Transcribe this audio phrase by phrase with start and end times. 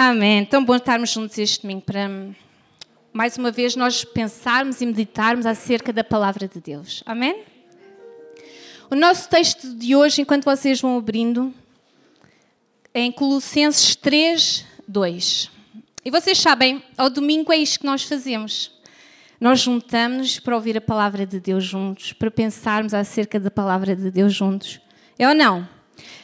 [0.00, 0.44] Amém.
[0.44, 2.08] Tão bom estarmos juntos este domingo para,
[3.12, 7.02] mais uma vez, nós pensarmos e meditarmos acerca da palavra de Deus.
[7.04, 7.42] Amém?
[8.88, 11.52] O nosso texto de hoje, enquanto vocês vão abrindo,
[12.94, 15.50] é em Colossenses 3, 2.
[16.04, 18.70] E vocês sabem, ao domingo é isto que nós fazemos.
[19.40, 24.12] Nós juntamos para ouvir a palavra de Deus juntos, para pensarmos acerca da palavra de
[24.12, 24.80] Deus juntos.
[25.18, 25.68] É ou não?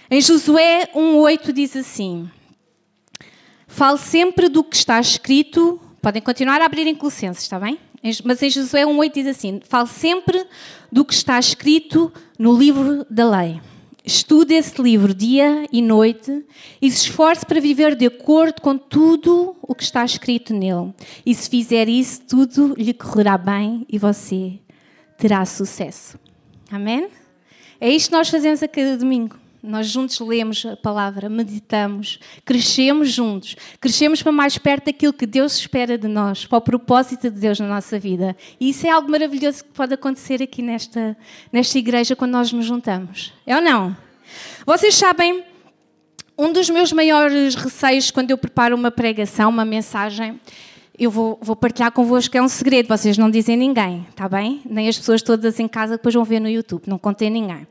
[0.09, 2.31] Em Josué 1,8 diz assim:
[3.75, 5.81] Fale sempre do que está escrito.
[6.01, 7.77] Podem continuar a abrir em Colossenses, está bem?
[8.25, 10.46] Mas em Josué 1,8 diz assim: Fale sempre
[10.93, 13.61] do que está escrito no livro da lei.
[14.05, 16.45] Estude esse livro dia e noite
[16.81, 20.95] e se esforce para viver de acordo com tudo o que está escrito nele.
[21.27, 24.53] E se fizer isso, tudo lhe correrá bem e você
[25.18, 26.17] terá sucesso.
[26.71, 27.09] Amém?
[27.81, 29.43] É isto que nós fazemos a cada domingo.
[29.67, 35.56] Nós juntos lemos a palavra, meditamos, crescemos juntos, crescemos para mais perto daquilo que Deus
[35.56, 38.37] espera de nós, para o propósito de Deus na nossa vida.
[38.61, 41.17] E isso é algo maravilhoso que pode acontecer aqui nesta,
[41.51, 43.33] nesta igreja quando nós nos juntamos.
[43.47, 43.97] É ou não?
[44.67, 45.42] Vocês sabem,
[46.37, 50.39] um dos meus maiores receios quando eu preparo uma pregação, uma mensagem,
[50.98, 54.61] eu vou, vou partilhar convosco que é um segredo, vocês não dizem ninguém, está bem?
[54.69, 57.67] Nem as pessoas todas em casa depois vão ver no YouTube, não contei ninguém.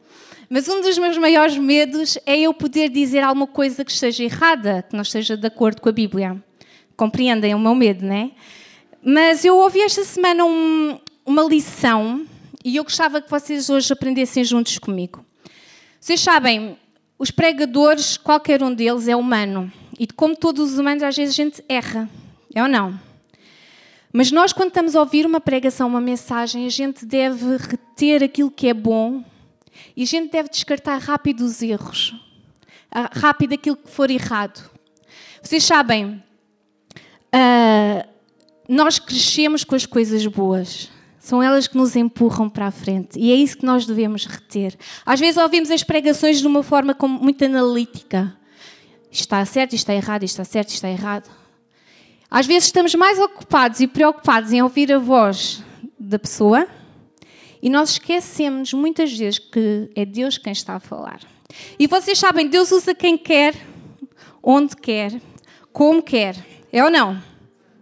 [0.50, 4.84] Mas um dos meus maiores medos é eu poder dizer alguma coisa que esteja errada,
[4.84, 6.44] que não esteja de acordo com a Bíblia.
[6.96, 8.32] Compreendem o meu medo, não é?
[9.04, 12.26] Mas eu ouvi esta semana um, uma lição
[12.64, 15.26] e eu gostava que vocês hoje aprendessem juntos comigo.
[16.00, 16.78] Vocês sabem,
[17.18, 19.72] os pregadores, qualquer um deles é humano.
[20.00, 22.10] E como todos os humanos, às vezes a gente erra.
[22.54, 23.00] É ou não?
[24.12, 28.52] Mas nós, quando estamos a ouvir uma pregação, uma mensagem, a gente deve reter aquilo
[28.52, 29.24] que é bom
[29.96, 32.14] e a gente deve descartar rápido os erros,
[33.14, 34.70] rápido aquilo que for errado.
[35.42, 36.24] Vocês sabem,
[37.34, 38.08] uh,
[38.68, 40.90] nós crescemos com as coisas boas.
[41.20, 43.18] São elas que nos empurram para a frente.
[43.18, 44.76] E é isso que nós devemos reter.
[45.06, 48.36] Às vezes ouvimos as pregações de uma forma muito analítica.
[49.10, 51.30] Está certo, está errado, está certo, está errado.
[52.30, 55.64] Às vezes estamos mais ocupados e preocupados em ouvir a voz
[56.00, 56.68] da pessoa
[57.64, 61.22] e nós esquecemos muitas vezes que é Deus quem está a falar.
[61.80, 63.56] E vocês sabem, Deus usa quem quer,
[64.44, 65.14] onde quer,
[65.72, 66.36] como quer.
[66.74, 67.24] É ou não?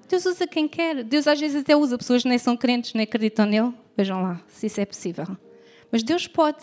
[0.08, 1.04] Deus usa quem quer.
[1.04, 3.74] Deus às vezes até usa pessoas que nem são crentes, nem acreditam nele.
[3.98, 5.26] Vejam lá, se isso é possível.
[5.92, 6.62] Mas Deus pode.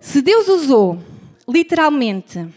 [0.00, 0.98] Se Deus usou,
[1.46, 2.48] literalmente,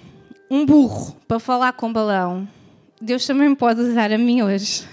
[0.49, 2.47] um burro para falar com balão,
[3.01, 4.87] Deus também pode usar a mim hoje.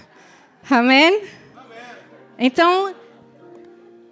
[0.69, 1.23] Amém?
[1.55, 1.79] Amém.
[2.37, 2.93] Então,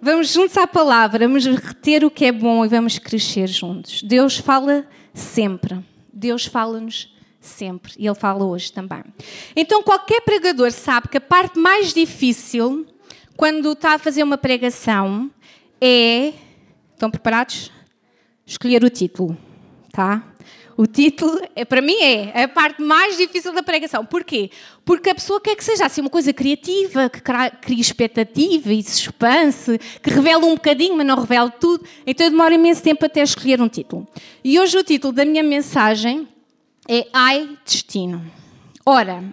[0.00, 4.02] Vamos juntos à palavra, vamos reter o que é bom e vamos crescer juntos.
[4.02, 5.84] Deus fala sempre.
[6.12, 7.92] Deus fala-nos sempre.
[7.98, 9.02] E Ele fala hoje também.
[9.56, 12.86] Então, qualquer pregador sabe que a parte mais difícil,
[13.36, 15.30] quando está a fazer uma pregação,
[15.80, 16.32] é.
[16.92, 17.72] Estão preparados?
[18.46, 19.36] Escolher o título.
[19.92, 20.22] Tá?
[20.78, 24.06] O título, é, para mim, é a parte mais difícil da pregação.
[24.06, 24.48] Porquê?
[24.84, 27.20] Porque a pessoa quer que seja assim uma coisa criativa, que
[27.60, 31.84] crie expectativa e suspense, que revele um bocadinho, mas não revele tudo.
[32.06, 34.06] Então eu demoro imenso tempo até escolher um título.
[34.44, 36.28] E hoje o título da minha mensagem
[36.88, 38.24] é Ai Destino.
[38.86, 39.24] Ora,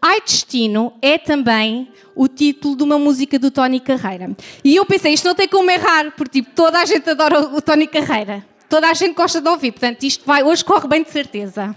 [0.00, 4.34] Ai Destino é também o título de uma música do Tony Carreira.
[4.64, 7.60] E eu pensei, isto não tem como errar, porque tipo, toda a gente adora o
[7.60, 11.10] Tony Carreira toda a gente gosta de ouvir, portanto, isto vai, hoje corre bem de
[11.10, 11.76] certeza.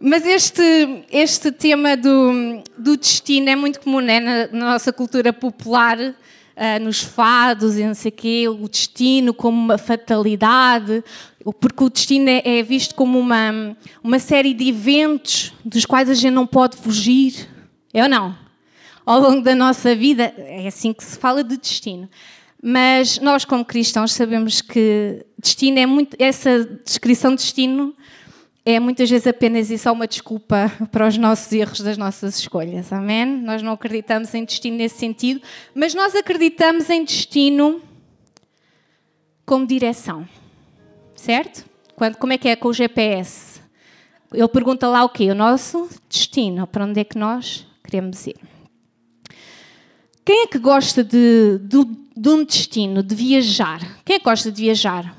[0.00, 4.20] Mas este, este tema do, do destino é muito comum né?
[4.20, 9.32] na, na nossa cultura popular, uh, nos fados e não sei o quê, o destino
[9.32, 11.02] como uma fatalidade,
[11.60, 16.14] porque o destino é, é visto como uma, uma série de eventos dos quais a
[16.14, 17.48] gente não pode fugir.
[17.92, 18.36] É ou não?
[19.06, 22.08] Ao longo da nossa vida, é assim que se fala de destino.
[22.66, 26.16] Mas nós, como cristãos, sabemos que destino é muito.
[26.18, 27.94] Essa descrição de destino
[28.64, 32.90] é muitas vezes apenas e só uma desculpa para os nossos erros das nossas escolhas.
[32.90, 33.26] Amém?
[33.26, 35.42] Nós não acreditamos em destino nesse sentido,
[35.74, 37.82] mas nós acreditamos em destino
[39.44, 40.26] como direção.
[41.14, 41.66] Certo?
[41.94, 43.60] Quando, como é que é com o GPS?
[44.32, 45.30] Ele pergunta lá o quê?
[45.30, 48.53] O nosso destino, para onde é que nós queremos ir.
[50.24, 51.84] Quem é que gosta de, de,
[52.16, 53.80] de um destino, de viajar?
[54.02, 55.14] Quem é que gosta de viajar?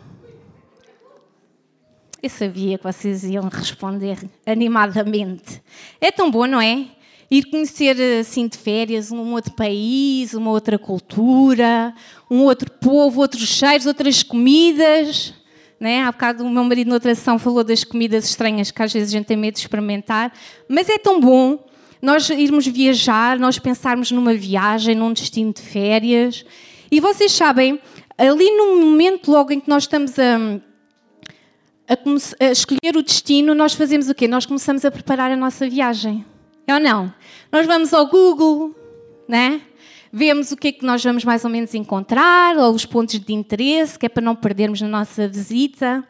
[2.24, 4.18] Eu sabia que vocês iam responder
[4.48, 5.62] animadamente.
[6.02, 6.88] É tão bom, não é?
[7.30, 11.94] Ir conhecer assim de férias um outro país, uma outra cultura,
[12.30, 15.36] um outro povo, outros cheiros, outras comidas.
[15.80, 16.02] Né?
[16.02, 19.10] Há bocado o meu marido na outra sessão falou das comidas estranhas que às vezes
[19.10, 20.34] a gente tem medo de experimentar,
[20.68, 21.64] mas é tão bom
[22.06, 26.46] nós irmos viajar, nós pensarmos numa viagem, num destino de férias.
[26.92, 27.80] E vocês sabem,
[28.18, 30.62] ali no momento logo em que nós estamos a,
[31.90, 34.28] a, a escolher o destino, nós fazemos o quê?
[34.28, 36.24] Nós começamos a preparar a nossa viagem.
[36.68, 37.12] É ou não?
[37.52, 38.76] Nós vamos ao Google,
[39.28, 39.62] né?
[40.18, 43.34] vemos o que é que nós vamos mais ou menos encontrar, ou os pontos de
[43.34, 46.08] interesse, que é para não perdermos na nossa visita.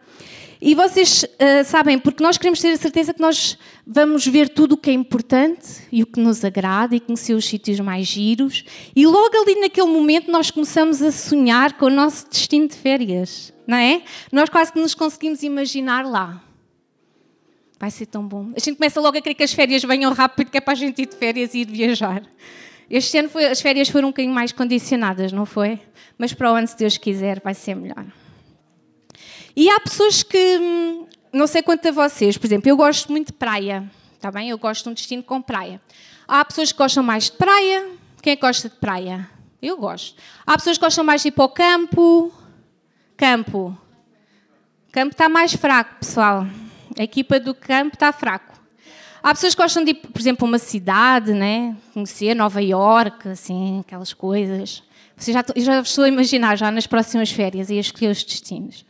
[0.61, 4.73] E vocês uh, sabem, porque nós queremos ter a certeza que nós vamos ver tudo
[4.73, 8.63] o que é importante e o que nos agrada e conhecer os sítios mais giros.
[8.95, 13.53] E logo ali naquele momento nós começamos a sonhar com o nosso destino de férias,
[13.67, 14.01] não é?
[14.31, 16.41] Nós quase que nos conseguimos imaginar lá.
[17.77, 18.51] Vai ser tão bom.
[18.55, 20.75] A gente começa logo a querer que as férias venham rápido, que é para a
[20.75, 22.23] gente ir de férias e ir viajar.
[22.89, 25.79] Este ano foi, as férias foram um bocadinho mais condicionadas, não foi?
[26.17, 28.05] Mas para o ano, se Deus quiser, vai ser melhor.
[29.55, 33.27] E há pessoas que, hum, não sei quanto a vocês, por exemplo, eu gosto muito
[33.27, 34.49] de praia, está bem?
[34.49, 35.81] Eu gosto de um destino com praia.
[36.27, 37.87] Há pessoas que gostam mais de praia.
[38.21, 39.29] Quem é gosta de praia?
[39.61, 40.19] Eu gosto.
[40.45, 42.33] Há pessoas que gostam mais de ir para o campo.
[43.15, 43.77] Campo.
[44.91, 46.45] Campo está mais fraco, pessoal.
[46.97, 48.59] A equipa do campo está fraco.
[49.21, 51.75] Há pessoas que gostam de ir, por exemplo, uma cidade, né?
[51.93, 54.83] conhecer Nova York, assim, aquelas coisas.
[55.17, 58.85] Você já, já estou a imaginar, já nas próximas férias, e a escolher os destinos.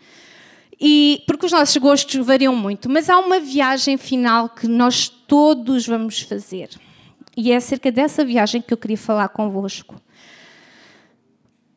[0.79, 5.87] E, porque os nossos gostos variam muito, mas há uma viagem final que nós todos
[5.87, 6.69] vamos fazer.
[7.35, 10.01] E é acerca dessa viagem que eu queria falar convosco.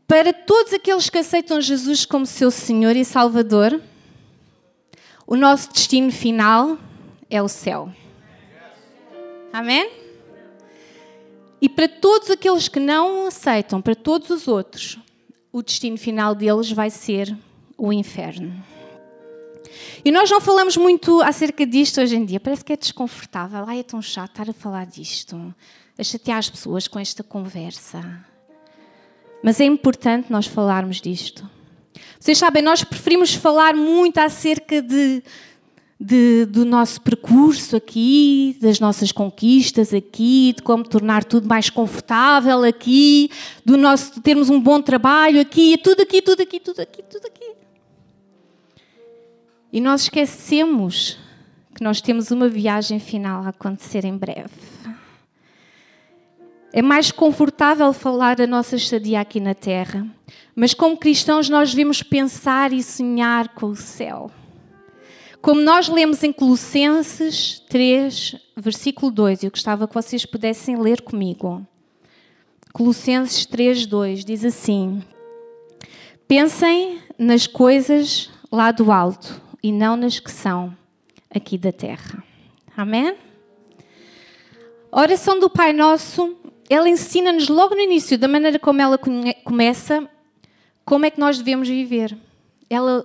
[0.06, 3.80] Para todos aqueles que aceitam Jesus como seu Senhor e Salvador,
[5.26, 6.78] o nosso destino final
[7.28, 7.92] é o céu.
[9.52, 9.90] Amém?
[11.60, 14.98] E para todos aqueles que não aceitam, para todos os outros,
[15.52, 17.36] o destino final deles vai ser
[17.76, 18.64] o inferno.
[20.04, 22.40] E nós não falamos muito acerca disto hoje em dia.
[22.40, 23.64] Parece que é desconfortável.
[23.66, 25.54] Ai, é tão chato estar a falar disto,
[25.98, 28.25] a chatear as pessoas com esta conversa.
[29.42, 31.48] Mas é importante nós falarmos disto.
[32.19, 35.22] Vocês sabem, nós preferimos falar muito acerca de
[36.00, 42.62] de, do nosso percurso aqui, das nossas conquistas aqui, de como tornar tudo mais confortável
[42.62, 43.30] aqui,
[43.64, 47.38] do nosso termos um bom trabalho aqui, tudo aqui, tudo aqui, tudo aqui, tudo aqui.
[49.72, 51.18] E nós esquecemos
[51.74, 54.48] que nós temos uma viagem final a acontecer em breve.
[56.72, 60.06] É mais confortável falar da nossa estadia aqui na Terra,
[60.56, 64.30] mas como cristãos nós devemos pensar e sonhar com o céu.
[65.40, 71.64] Como nós lemos em Colossenses 3, versículo 2, eu gostava que vocês pudessem ler comigo.
[72.72, 75.02] Colossenses 3, 2 diz assim:
[76.26, 80.76] Pensem nas coisas lá do alto e não nas que são
[81.31, 82.22] aqui da terra.
[82.76, 83.16] Amém?
[84.90, 86.37] A oração do Pai Nosso,
[86.69, 88.99] ela ensina-nos logo no início, da maneira como ela
[89.44, 90.08] começa,
[90.84, 92.16] como é que nós devemos viver
[92.70, 93.05] ela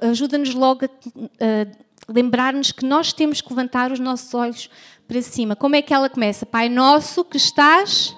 [0.00, 4.68] ajuda-nos logo a lembrar-nos que nós temos que levantar os nossos olhos
[5.06, 5.54] para cima.
[5.54, 6.44] Como é que ela começa?
[6.44, 8.14] Pai nosso que estás.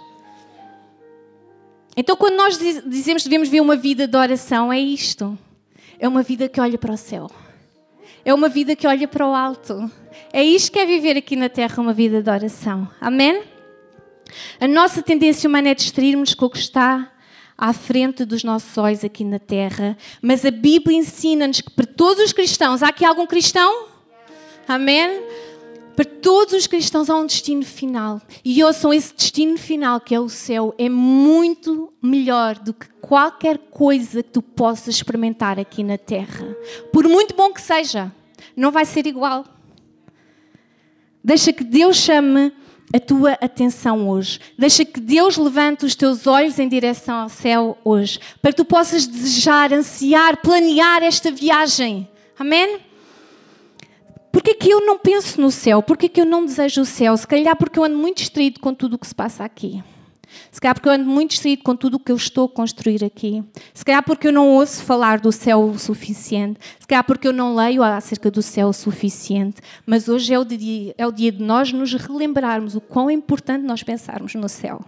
[1.96, 5.38] Então, quando nós dizemos que devemos ver uma vida de oração, é isto.
[5.98, 7.30] É uma vida que olha para o céu.
[8.26, 9.88] É uma vida que olha para o alto.
[10.32, 12.88] É isto que é viver aqui na terra, uma vida de oração.
[13.00, 13.40] Amém?
[14.58, 17.12] A nossa tendência humana é distrairmos com o que está
[17.56, 22.24] à frente dos nossos olhos aqui na terra, mas a Bíblia ensina-nos que para todos
[22.24, 23.86] os cristãos, há aqui algum cristão?
[24.66, 25.22] Amém?
[25.94, 28.20] Para todos os cristãos há um destino final.
[28.44, 33.56] E ouçam, esse destino final, que é o céu, é muito melhor do que qualquer
[33.56, 36.56] coisa que tu possas experimentar aqui na terra.
[36.92, 38.12] Por muito bom que seja,
[38.56, 39.44] não vai ser igual.
[41.22, 42.52] Deixa que Deus chame
[42.94, 44.40] a tua atenção hoje.
[44.58, 48.64] Deixa que Deus levante os teus olhos em direção ao céu hoje, para que tu
[48.64, 52.08] possas desejar, ansiar, planear esta viagem.
[52.38, 52.80] Amém?
[54.30, 55.82] Porquê que eu não penso no céu?
[55.82, 57.16] Porquê que eu não desejo o céu?
[57.16, 59.82] Se calhar porque eu ando muito distraído com tudo o que se passa aqui.
[60.50, 63.04] Se calhar porque eu ando muito distraído com tudo o que eu estou a construir
[63.04, 63.44] aqui.
[63.74, 66.58] Se calhar porque eu não ouço falar do céu o suficiente.
[66.80, 69.60] Se calhar porque eu não leio acerca do céu o suficiente.
[69.84, 73.64] Mas hoje é o dia, é o dia de nós nos relembrarmos o quão importante
[73.64, 74.80] nós pensarmos no céu.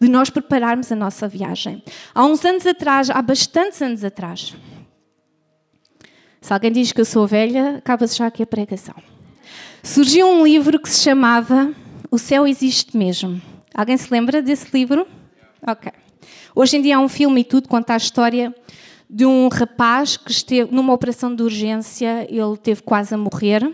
[0.00, 1.82] De nós prepararmos a nossa viagem.
[2.14, 4.54] Há uns anos atrás, há bastantes anos atrás,
[6.40, 8.94] se alguém diz que eu sou velha, acaba-se já aqui a pregação.
[9.82, 11.72] Surgiu um livro que se chamava
[12.10, 13.40] O Céu Existe Mesmo
[13.80, 15.06] Alguém se lembra desse livro?
[15.66, 15.90] Ok.
[16.54, 18.54] Hoje em dia há um filme e tudo conta a história
[19.08, 23.64] de um rapaz que esteve numa operação de urgência, ele teve quase a morrer.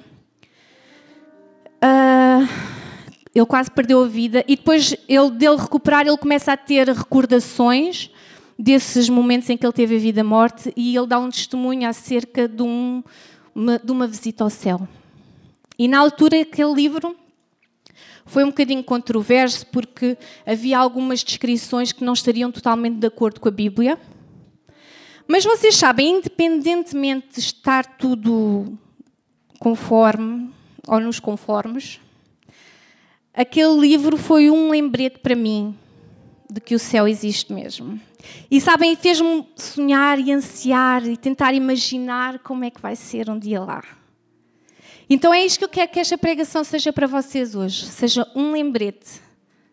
[1.82, 2.48] Uh,
[3.34, 8.08] ele quase perdeu a vida e depois ele, dele recuperar, ele começa a ter recordações
[8.56, 12.62] desses momentos em que ele teve a vida-morte e ele dá um testemunho acerca de,
[12.62, 13.02] um,
[13.52, 14.86] uma, de uma visita ao céu.
[15.76, 17.16] E na altura aquele livro
[18.26, 23.48] foi um bocadinho controverso porque havia algumas descrições que não estariam totalmente de acordo com
[23.48, 23.98] a Bíblia.
[25.28, 28.76] Mas vocês sabem, independentemente de estar tudo
[29.58, 30.50] conforme
[30.86, 32.00] ou nos conformes,
[33.32, 35.74] aquele livro foi um lembrete para mim
[36.50, 38.00] de que o céu existe mesmo.
[38.50, 43.38] E sabem, fez-me sonhar e ansiar e tentar imaginar como é que vai ser um
[43.38, 43.82] dia lá.
[45.08, 48.50] Então é isto que eu quero que esta pregação seja para vocês hoje, seja um
[48.50, 49.20] lembrete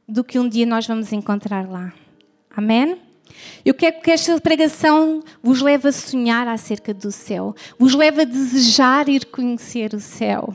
[0.07, 1.91] do que um dia nós vamos encontrar lá.
[2.55, 2.99] Amém?
[3.65, 8.25] Eu quero que esta pregação vos leve a sonhar acerca do céu, vos leve a
[8.25, 10.53] desejar ir conhecer o céu.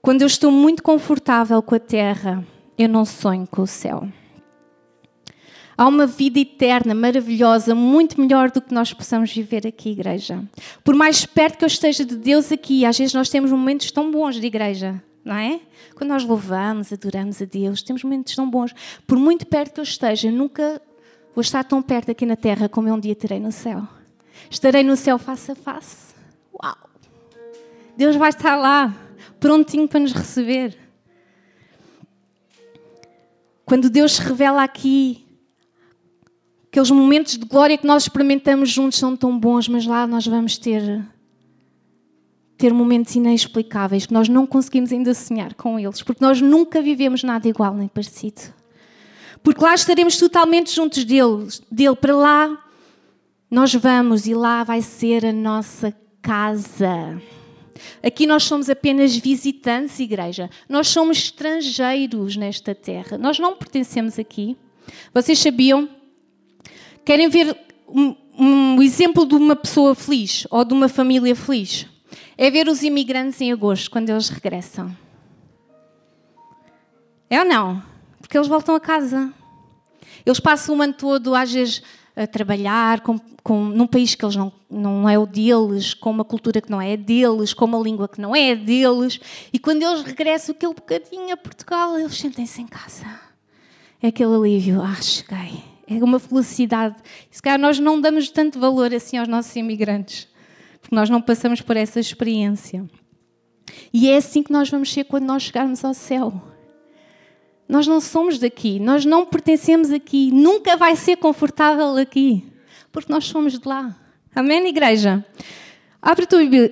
[0.00, 2.46] Quando eu estou muito confortável com a terra,
[2.78, 4.08] eu não sonho com o céu.
[5.78, 10.42] Há uma vida eterna, maravilhosa, muito melhor do que nós possamos viver aqui, igreja.
[10.82, 14.10] Por mais perto que eu esteja de Deus aqui, às vezes nós temos momentos tão
[14.10, 15.60] bons de igreja, não é?
[15.94, 18.74] Quando nós louvamos, adoramos a Deus, temos momentos tão bons.
[19.06, 20.80] Por muito perto que eu esteja, nunca
[21.34, 23.86] vou estar tão perto aqui na terra como eu um dia terei no céu.
[24.48, 26.14] Estarei no céu face a face.
[26.54, 26.76] Uau!
[27.98, 28.94] Deus vai estar lá,
[29.38, 30.74] prontinho para nos receber.
[33.66, 35.25] Quando Deus se revela aqui,
[36.76, 40.58] Aqueles momentos de glória que nós experimentamos juntos são tão bons, mas lá nós vamos
[40.58, 41.02] ter
[42.58, 47.22] ter momentos inexplicáveis que nós não conseguimos ainda sonhar com eles, porque nós nunca vivemos
[47.22, 48.42] nada igual nem parecido.
[49.42, 52.62] Porque lá estaremos totalmente juntos dele, dele para lá
[53.50, 57.22] nós vamos e lá vai ser a nossa casa.
[58.02, 60.50] Aqui nós somos apenas visitantes, igreja.
[60.68, 63.16] Nós somos estrangeiros nesta terra.
[63.16, 64.58] Nós não pertencemos aqui.
[65.14, 65.96] Vocês sabiam
[67.06, 67.56] Querem ver
[67.88, 71.86] um, um exemplo de uma pessoa feliz ou de uma família feliz?
[72.36, 74.94] É ver os imigrantes em agosto, quando eles regressam.
[77.30, 77.80] É ou não?
[78.20, 79.32] Porque eles voltam a casa.
[80.26, 81.80] Eles passam o ano todo, às vezes,
[82.16, 86.24] a trabalhar com, com, num país que eles não, não é o deles, com uma
[86.24, 89.20] cultura que não é deles, com uma língua que não é deles.
[89.52, 93.06] E quando eles regressam aquele bocadinho a Portugal, eles sentem-se em casa.
[94.02, 94.82] É aquele alívio.
[94.82, 96.96] Ah, cheguei é uma felicidade.
[97.30, 100.28] Se calhar nós não damos tanto valor assim aos nossos imigrantes,
[100.80, 102.84] porque nós não passamos por essa experiência.
[103.92, 106.42] E é assim que nós vamos ser quando nós chegarmos ao céu.
[107.68, 112.44] Nós não somos daqui, nós não pertencemos aqui, nunca vai ser confortável aqui,
[112.92, 113.96] porque nós somos de lá.
[114.34, 115.24] Amém, igreja?
[116.00, 116.26] Abre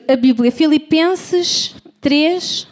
[0.07, 2.69] a Bíblia, Filipenses 3,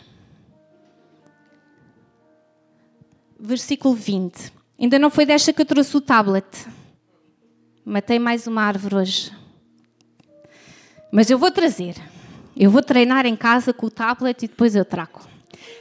[3.40, 4.61] versículo 20.
[4.82, 6.44] Ainda não foi desta que eu trouxe o tablet.
[7.84, 9.32] Matei mais uma árvore hoje.
[11.12, 11.94] Mas eu vou trazer.
[12.56, 15.20] Eu vou treinar em casa com o tablet e depois eu trago.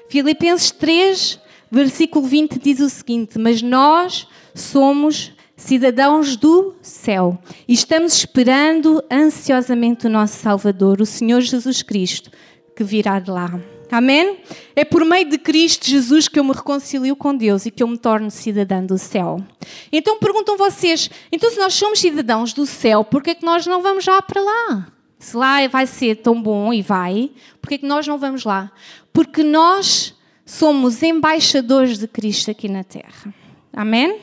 [0.07, 1.39] Filipenses 3,
[1.71, 10.05] versículo 20 diz o seguinte: Mas nós somos cidadãos do céu e estamos esperando ansiosamente
[10.05, 12.29] o nosso Salvador, o Senhor Jesus Cristo,
[12.75, 13.59] que virá de lá.
[13.91, 14.37] Amém?
[14.73, 17.87] É por meio de Cristo Jesus que eu me reconcilio com Deus e que eu
[17.87, 19.43] me torno cidadã do céu.
[19.91, 23.67] Então perguntam vocês, então se nós somos cidadãos do céu, por que é que nós
[23.67, 24.87] não vamos já para lá?
[25.19, 27.31] Se lá vai ser tão bom e vai,
[27.61, 28.71] por que é que nós não vamos lá?
[29.11, 33.33] Porque nós somos embaixadores de Cristo aqui na terra.
[33.73, 34.19] Amém?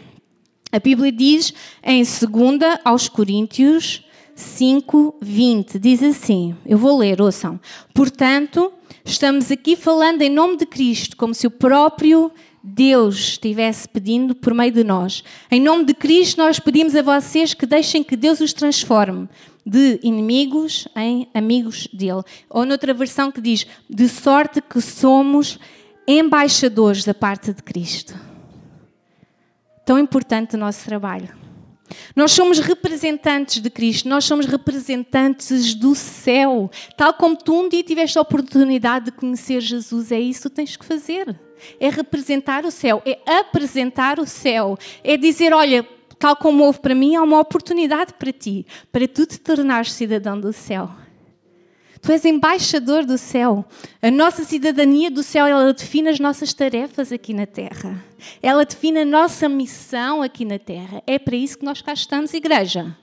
[0.72, 1.52] A Bíblia diz
[1.84, 7.60] em 2 aos Coríntios 5, 20, diz assim, eu vou ler, ouçam.
[7.92, 8.72] Portanto,
[9.08, 12.30] Estamos aqui falando em nome de Cristo, como se o próprio
[12.62, 15.24] Deus estivesse pedindo por meio de nós.
[15.50, 19.26] Em nome de Cristo, nós pedimos a vocês que deixem que Deus os transforme
[19.64, 22.22] de inimigos em amigos dele.
[22.50, 25.58] Ou noutra versão que diz: de sorte que somos
[26.06, 28.14] embaixadores da parte de Cristo.
[29.86, 31.47] Tão importante o nosso trabalho.
[32.14, 36.70] Nós somos representantes de Cristo, nós somos representantes do céu.
[36.96, 40.76] Tal como tu um dia tiveste a oportunidade de conhecer Jesus, é isso que tens
[40.76, 41.38] que fazer.
[41.80, 45.86] É representar o céu, é apresentar o céu, é dizer: olha,
[46.18, 50.38] tal como houve para mim, há uma oportunidade para ti, para tu te tornares cidadão
[50.38, 50.90] do céu.
[52.00, 53.64] Tu és embaixador do céu.
[54.00, 58.04] A nossa cidadania do céu, ela define as nossas tarefas aqui na terra.
[58.42, 61.02] Ela define a nossa missão aqui na terra.
[61.06, 62.96] É para isso que nós cá estamos, igreja.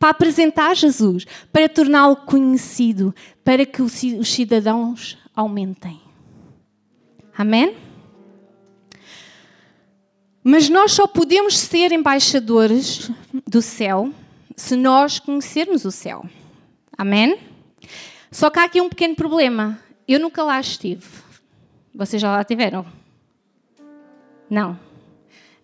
[0.00, 3.92] para apresentar Jesus, para torná-lo conhecido, para que os
[4.24, 6.00] cidadãos aumentem.
[7.36, 7.76] Amém?
[10.42, 13.10] Mas nós só podemos ser embaixadores
[13.46, 14.10] do céu
[14.56, 16.24] se nós conhecermos o céu.
[16.96, 17.38] Amém?
[18.30, 19.78] Só que há aqui um pequeno problema.
[20.06, 21.06] Eu nunca lá estive.
[21.94, 22.86] Vocês já lá tiveram?
[24.48, 24.78] Não.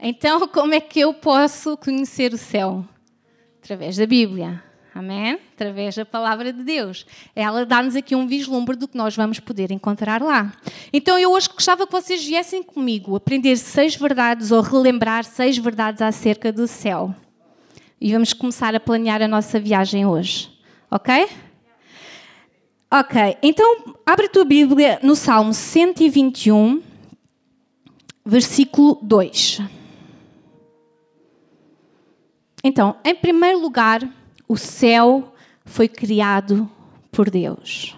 [0.00, 2.84] Então, como é que eu posso conhecer o céu?
[3.62, 4.62] Através da Bíblia.
[4.94, 5.38] Amém?
[5.52, 7.06] Através da palavra de Deus.
[7.34, 10.52] Ela dá-nos aqui um vislumbre do que nós vamos poder encontrar lá.
[10.90, 16.00] Então eu hoje gostava que vocês viessem comigo aprender seis verdades ou relembrar seis verdades
[16.00, 17.14] acerca do céu.
[18.00, 20.50] E vamos começar a planear a nossa viagem hoje.
[20.90, 21.28] Ok?
[22.88, 26.80] Ok, então abre a tua Bíblia no Salmo 121,
[28.24, 29.60] versículo 2.
[32.62, 34.08] Então, em primeiro lugar,
[34.46, 36.70] o céu foi criado
[37.10, 37.96] por Deus.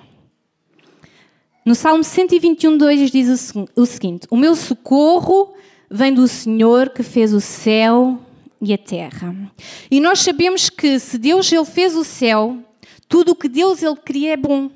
[1.66, 5.52] No Salmo 121, 2 diz o seguinte: O meu socorro
[5.90, 8.18] vem do Senhor que fez o céu
[8.59, 9.35] e a terra.
[9.90, 12.57] E nós sabemos que se Deus ele fez o céu,
[13.07, 14.71] tudo o que Deus ele cria é bom.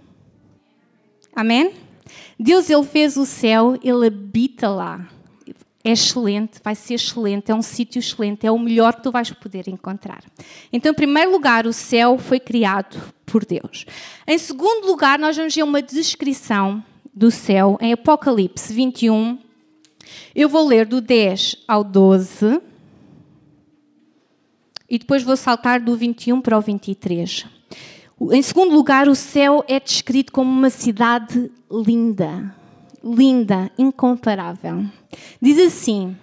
[1.35, 1.73] Amém?
[2.39, 5.09] Deus ele fez o céu, ele habita lá
[5.85, 9.31] é excelente, vai ser excelente, é um sítio excelente, é o melhor que tu vais
[9.31, 10.23] poder encontrar.
[10.73, 12.97] Então, em primeiro lugar, o céu foi criado
[13.27, 13.85] por Deus.
[14.27, 19.39] Em segundo lugar, nós vamos ver uma descrição do céu em Apocalipse 21.
[20.35, 22.61] Eu vou ler do 10 ao 12
[24.89, 27.47] e depois vou saltar do 21 para o 23.
[28.31, 32.55] Em segundo lugar, o céu é descrito como uma cidade linda
[33.03, 34.85] linda, incomparável.
[35.41, 36.17] Diz assim,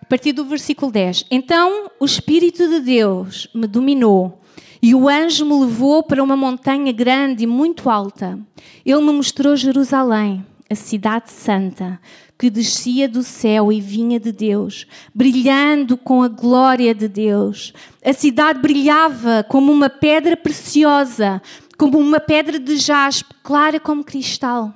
[0.00, 4.40] a partir do versículo 10: Então o Espírito de Deus me dominou.
[4.82, 8.38] E o anjo me levou para uma montanha grande e muito alta.
[8.84, 11.98] Ele me mostrou Jerusalém, a cidade santa,
[12.38, 17.72] que descia do céu e vinha de Deus, brilhando com a glória de Deus.
[18.04, 21.40] A cidade brilhava como uma pedra preciosa,
[21.78, 24.74] como uma pedra de jaspe, clara como cristal.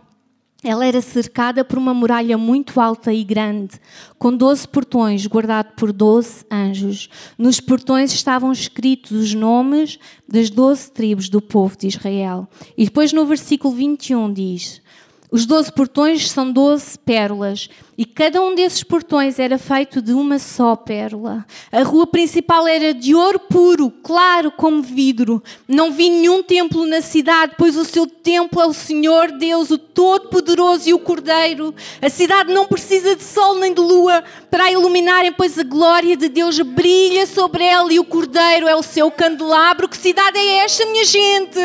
[0.62, 3.80] Ela era cercada por uma muralha muito alta e grande,
[4.18, 7.08] com doze portões, guardado por doze anjos.
[7.38, 12.46] Nos portões estavam escritos os nomes das doze tribos do povo de Israel.
[12.76, 14.79] E depois no versículo 21 diz:
[15.30, 20.38] os doze portões são doze pérolas e cada um desses portões era feito de uma
[20.38, 21.44] só pérola.
[21.70, 25.42] A rua principal era de ouro puro, claro como vidro.
[25.68, 29.78] Não vi nenhum templo na cidade, pois o seu templo é o Senhor Deus, o
[29.78, 31.74] Todo-Poderoso e o Cordeiro.
[32.00, 36.16] A cidade não precisa de sol nem de lua para a iluminarem, pois a glória
[36.16, 39.88] de Deus brilha sobre ela e o Cordeiro é o seu candelabro.
[39.88, 41.60] Que cidade é esta, minha gente?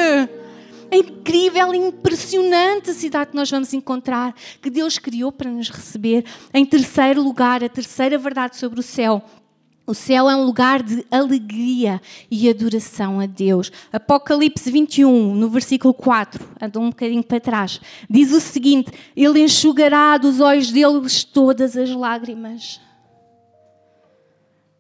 [0.96, 6.24] É incrível, é impressionante cidade que nós vamos encontrar, que Deus criou para nos receber.
[6.54, 9.22] Em terceiro lugar, a terceira verdade sobre o céu.
[9.86, 13.74] O céu é um lugar de alegria e adoração a Deus.
[13.92, 20.18] Apocalipse 21, no versículo 4, anda um bocadinho para trás, diz o seguinte: Ele enxugará
[20.18, 22.80] dos olhos deles todas as lágrimas.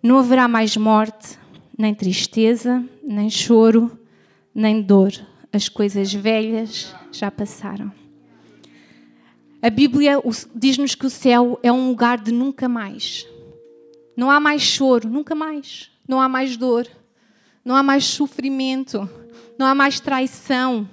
[0.01, 1.37] Não haverá mais morte,
[1.77, 3.99] nem tristeza, nem choro,
[4.55, 5.11] nem dor
[5.55, 7.89] as coisas velhas já passaram.
[9.61, 10.21] A Bíblia
[10.53, 13.25] diz-nos que o céu é um lugar de nunca mais.
[14.17, 15.89] Não há mais choro, nunca mais.
[16.05, 16.85] Não há mais dor.
[17.63, 19.09] Não há mais sofrimento.
[19.57, 20.89] Não há mais traição.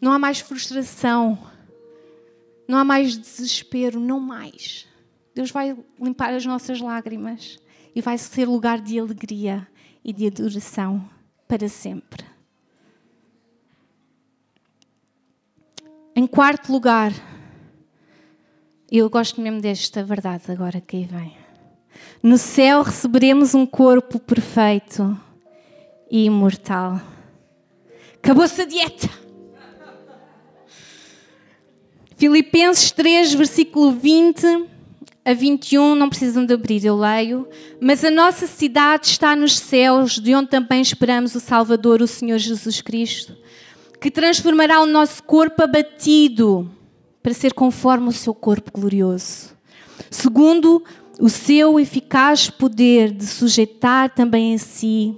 [0.00, 1.38] Não há mais frustração.
[2.66, 4.00] Não há mais desespero.
[4.00, 4.88] Não mais.
[5.34, 7.58] Deus vai limpar as nossas lágrimas
[7.94, 9.68] e vai ser lugar de alegria
[10.02, 11.06] e de adoração
[11.46, 12.31] para sempre.
[16.22, 17.12] Em quarto lugar,
[18.88, 21.36] eu gosto mesmo desta verdade agora que aí vem.
[22.22, 25.18] No céu receberemos um corpo perfeito
[26.08, 27.00] e imortal.
[28.22, 29.10] Acabou-se a dieta.
[32.16, 34.68] Filipenses 3, versículo 20
[35.24, 37.48] a 21, não precisam de abrir, eu leio.
[37.80, 42.38] Mas a nossa cidade está nos céus, de onde também esperamos o Salvador, o Senhor
[42.38, 43.41] Jesus Cristo
[44.02, 46.68] que transformará o nosso corpo abatido
[47.22, 49.56] para ser conforme o seu corpo glorioso.
[50.10, 50.82] Segundo,
[51.20, 55.16] o seu eficaz poder de sujeitar também em si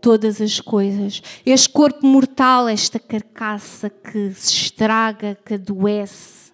[0.00, 1.22] todas as coisas.
[1.44, 6.52] Este corpo mortal, esta carcaça que se estraga, que adoece,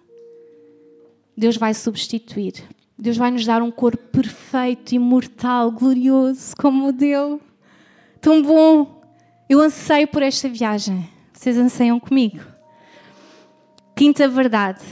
[1.35, 2.55] Deus vai substituir.
[2.99, 7.39] Deus vai nos dar um corpo perfeito, imortal, glorioso, como o dele.
[8.19, 9.01] Tão bom.
[9.47, 11.15] Eu anseio por esta viagem.
[11.37, 12.39] Vocês anseiam comigo?
[13.95, 14.83] Quinta verdade.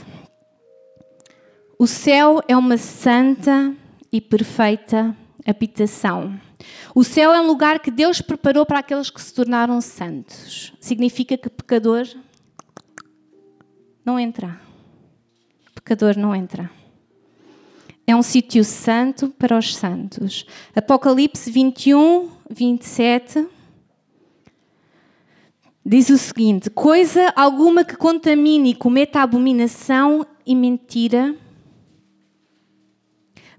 [1.76, 3.74] O céu é uma santa
[4.12, 6.40] e perfeita habitação.
[6.94, 10.72] O céu é um lugar que Deus preparou para aqueles que se tornaram santos.
[10.80, 12.06] Significa que pecador
[14.04, 14.60] não entra.
[15.74, 16.70] Pecador não entra.
[18.06, 20.46] É um sítio santo para os santos.
[20.76, 23.55] Apocalipse 21, 27
[25.86, 31.36] diz o seguinte: Coisa alguma que contamine e cometa abominação e mentira,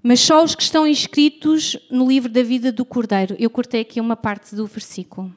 [0.02, 3.34] mas só os que estão inscritos no livro da vida do Cordeiro.
[3.38, 5.34] Eu cortei aqui uma parte do versículo.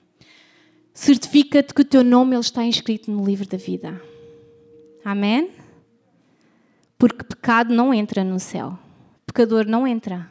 [0.94, 4.00] Certifica-te que o teu nome ele está inscrito no livro da vida.
[5.04, 5.50] Amém?
[6.98, 8.78] Porque pecado não entra no céu.
[9.26, 10.30] Pecador não entra.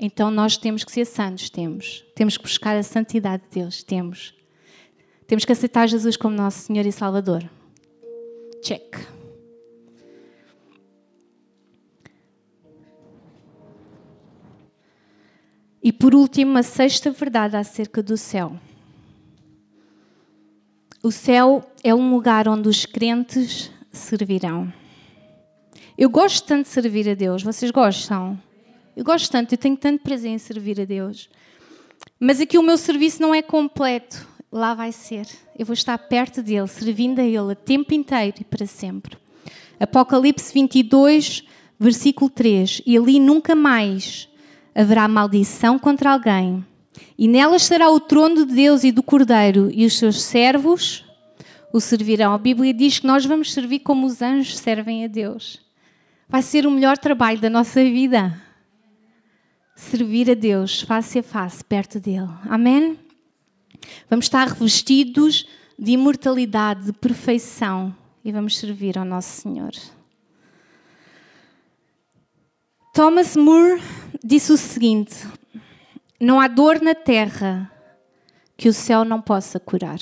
[0.00, 2.04] Então nós temos que ser santos, temos.
[2.16, 4.34] Temos que buscar a santidade de Deus, temos.
[5.32, 7.42] Temos que aceitar Jesus como nosso Senhor e Salvador.
[8.62, 8.98] Check.
[15.82, 18.58] E por último, a sexta verdade acerca do céu.
[21.02, 24.70] O céu é um lugar onde os crentes servirão.
[25.96, 28.38] Eu gosto tanto de servir a Deus, vocês gostam?
[28.94, 31.30] Eu gosto tanto, eu tenho tanto prazer em servir a Deus.
[32.20, 35.26] Mas aqui o meu serviço não é completo, lá vai ser.
[35.58, 39.16] Eu vou estar perto dele, servindo a ele o tempo inteiro e para sempre.
[39.80, 41.44] Apocalipse 22,
[41.80, 44.28] versículo 3: E ali nunca mais
[44.74, 46.64] haverá maldição contra alguém,
[47.18, 51.04] e nelas será o trono de Deus e do Cordeiro, e os seus servos
[51.72, 52.34] o servirão.
[52.34, 55.60] A Bíblia diz que nós vamos servir como os anjos servem a Deus.
[56.28, 58.40] Vai ser o melhor trabalho da nossa vida.
[59.74, 62.28] Servir a Deus face a face, perto dele.
[62.48, 62.98] Amém?
[64.08, 65.46] Vamos estar revestidos
[65.78, 69.72] de imortalidade, de perfeição e vamos servir ao nosso Senhor.
[72.94, 73.82] Thomas Moore
[74.22, 75.26] disse o seguinte:
[76.20, 77.70] Não há dor na terra
[78.56, 79.98] que o céu não possa curar.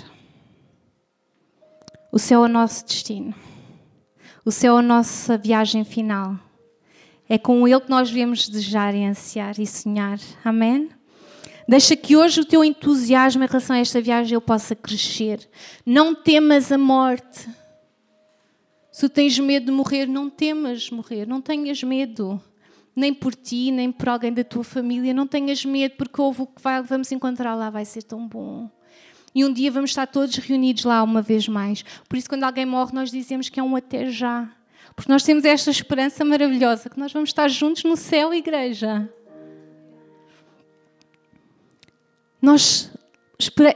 [2.12, 3.34] O céu é o nosso destino.
[4.44, 6.36] O céu é a nossa viagem final.
[7.28, 10.18] É com Ele que nós devemos desejar e ansiar e sonhar.
[10.44, 10.90] Amém?
[11.70, 15.48] Deixa que hoje o teu entusiasmo em relação a esta viagem ele possa crescer.
[15.86, 17.48] Não temas a morte.
[18.90, 21.28] Se tens medo de morrer, não temas morrer.
[21.28, 22.42] Não tenhas medo.
[22.96, 25.14] Nem por ti, nem por alguém da tua família.
[25.14, 28.68] Não tenhas medo, porque houve o que vai, vamos encontrar lá vai ser tão bom.
[29.32, 31.84] E um dia vamos estar todos reunidos lá uma vez mais.
[32.08, 34.50] Por isso, quando alguém morre, nós dizemos que é um até já.
[34.96, 39.08] Porque nós temos esta esperança maravilhosa que nós vamos estar juntos no céu, igreja.
[42.40, 42.90] Nós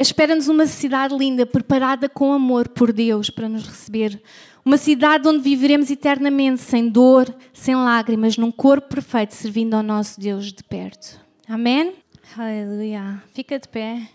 [0.01, 4.23] espera-nos uma cidade linda, preparada com amor por Deus para nos receber.
[4.65, 10.19] Uma cidade onde viveremos eternamente, sem dor, sem lágrimas, num corpo perfeito, servindo ao nosso
[10.19, 11.21] Deus de perto.
[11.49, 11.95] Amém?
[12.37, 13.23] Aleluia.
[13.35, 14.09] Fica de pé.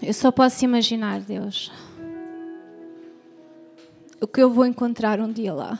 [0.00, 1.72] Eu só posso imaginar, Deus,
[4.20, 5.78] o que eu vou encontrar um dia lá.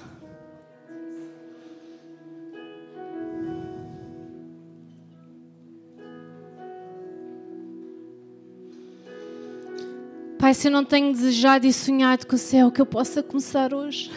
[10.49, 13.75] Pai, se eu não tenho desejado e sonhado com o céu, que eu possa começar
[13.75, 14.11] hoje.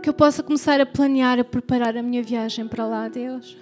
[0.00, 3.56] Que eu possa começar a planear, a preparar a minha viagem para lá, Deus.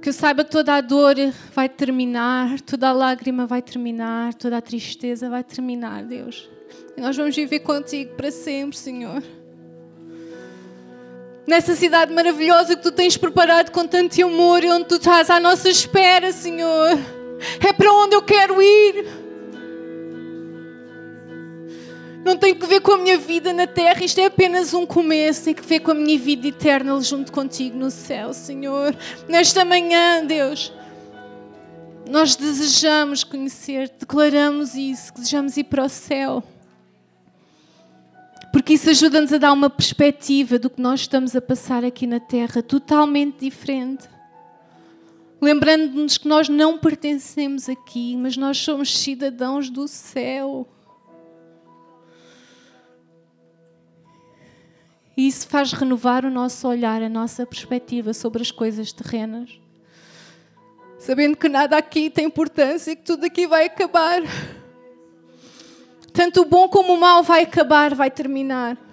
[0.00, 1.16] Que eu saiba que toda a dor
[1.52, 6.48] vai terminar, toda a lágrima vai terminar, toda a tristeza vai terminar, Deus.
[6.96, 9.22] E nós vamos viver contigo para sempre, Senhor.
[11.46, 15.38] Nessa cidade maravilhosa que tu tens preparado com tanto amor e onde tu estás à
[15.38, 17.15] nossa espera, Senhor.
[17.66, 19.26] É para onde eu quero ir
[22.26, 25.44] não tem que ver com a minha vida na terra, isto é apenas um começo,
[25.44, 28.96] tem que ver com a minha vida eterna junto contigo no céu, Senhor.
[29.28, 30.72] Nesta manhã, Deus,
[32.10, 36.42] nós desejamos conhecer, declaramos isso, desejamos ir para o céu.
[38.52, 42.18] Porque isso ajuda-nos a dar uma perspectiva do que nós estamos a passar aqui na
[42.18, 44.08] terra, totalmente diferente.
[45.40, 50.66] Lembrando-nos que nós não pertencemos aqui, mas nós somos cidadãos do céu.
[55.16, 59.60] E isso faz renovar o nosso olhar, a nossa perspectiva sobre as coisas terrenas.
[60.98, 64.22] Sabendo que nada aqui tem importância e que tudo aqui vai acabar.
[66.12, 68.85] Tanto o bom como o mal vai acabar, vai terminar.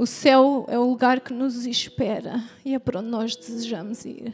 [0.00, 4.32] O céu é o lugar que nos espera e é para onde nós desejamos ir.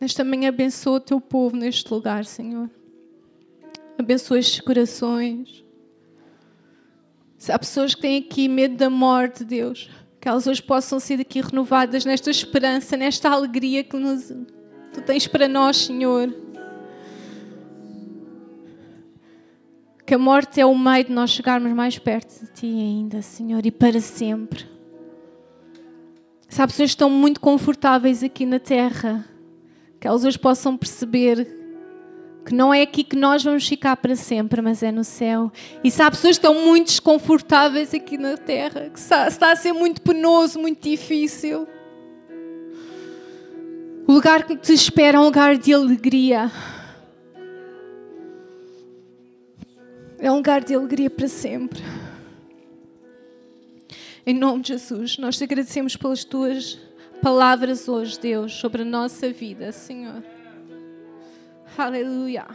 [0.00, 2.68] Nesta manhã abençoa o teu povo neste lugar, Senhor.
[3.96, 5.64] Abençoa estes corações.
[7.38, 9.88] Se há pessoas que têm aqui medo da morte, Deus,
[10.20, 14.32] que elas hoje possam ser aqui renovadas nesta esperança, nesta alegria que nos,
[14.92, 16.34] Tu tens para nós, Senhor.
[20.12, 23.64] Que a morte é o meio de nós chegarmos mais perto de Ti ainda, Senhor,
[23.64, 24.66] e para sempre.
[26.46, 29.24] Se há pessoas estão muito confortáveis aqui na terra,
[29.98, 31.46] que elas hoje possam perceber
[32.44, 35.50] que não é aqui que nós vamos ficar para sempre, mas é no céu.
[35.82, 39.72] E se há pessoas que estão muito desconfortáveis aqui na terra, que está a ser
[39.72, 41.66] muito penoso, muito difícil,
[44.06, 46.52] o lugar que te espera é um lugar de alegria.
[50.22, 51.82] É um lugar de alegria para sempre.
[54.24, 56.78] Em nome de Jesus, nós te agradecemos pelas tuas
[57.20, 60.22] palavras hoje, Deus, sobre a nossa vida, Senhor.
[61.76, 62.46] Aleluia.